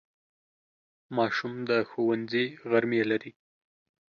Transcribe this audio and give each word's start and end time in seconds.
ماشوم 1.15 1.53
د 1.69 1.71
ښوونځي 1.89 2.45
غرمې 2.69 3.01
لري. 3.11 3.31